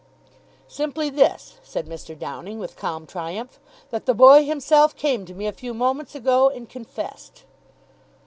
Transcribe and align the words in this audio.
"Simply 0.67 1.11
this," 1.11 1.59
said 1.61 1.85
Mr. 1.85 2.17
Downing, 2.17 2.57
with 2.57 2.75
calm 2.75 3.05
triumph, 3.05 3.59
"that 3.91 4.07
the 4.07 4.15
boy 4.15 4.45
himself 4.45 4.95
came 4.95 5.25
to 5.27 5.35
me 5.35 5.45
a 5.45 5.53
few 5.53 5.75
moments 5.75 6.15
ago 6.15 6.49
and 6.49 6.67
confessed." 6.67 7.43